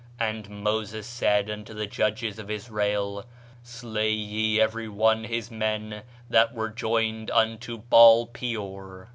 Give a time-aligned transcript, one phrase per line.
[0.19, 3.25] And Moses said unto the judges of Israel,
[3.61, 9.09] Slay ye every one his men that were joined unto Baal peor."